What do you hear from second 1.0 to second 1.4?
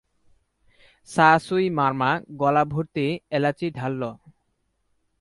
সা